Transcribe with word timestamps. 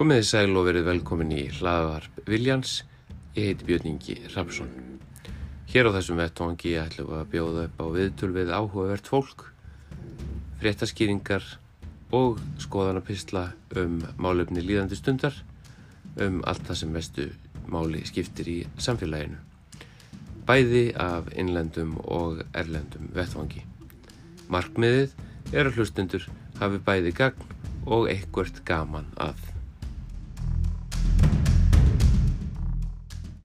Komiði 0.00 0.24
sæl 0.24 0.54
og 0.56 0.64
verið 0.64 0.86
velkomin 0.86 1.32
í 1.36 1.42
hlaðvarp 1.52 2.22
Viljans. 2.24 2.78
Ég 3.36 3.50
heiti 3.50 3.66
Björn 3.68 3.88
Ingi 3.90 4.14
Rapsson. 4.32 4.70
Hér 5.68 5.90
á 5.92 5.96
þessum 5.98 6.16
vettvangi 6.16 6.72
ætlum 6.80 7.10
við 7.10 7.18
að 7.18 7.28
bjóða 7.34 7.64
upp 7.66 7.82
á 7.84 7.86
viðtöl 7.98 8.30
við 8.32 8.52
áhugavert 8.56 9.10
fólk, 9.12 9.44
fréttaskýringar 10.62 11.44
og 12.16 12.40
skoðanapistla 12.64 13.44
um 13.76 14.00
málefni 14.16 14.64
líðandi 14.64 14.96
stundar, 14.96 15.36
um 16.16 16.40
allt 16.48 16.64
það 16.70 16.80
sem 16.80 16.96
mestu 16.96 17.28
máli 17.68 18.00
skiptir 18.08 18.48
í 18.48 18.58
samfélaginu. 18.80 19.36
Bæði 20.48 20.84
af 20.96 21.28
innlendum 21.36 21.98
og 22.08 22.40
erlendum 22.56 23.12
vettvangi. 23.12 23.66
Markmiðið 24.48 25.12
er 25.52 25.68
að 25.68 25.76
hlustundur 25.76 26.30
hafi 26.56 26.84
bæði 26.88 27.18
gagn 27.20 27.56
og 27.84 28.08
eitthvert 28.08 28.64
gaman 28.64 29.12
að 29.20 29.50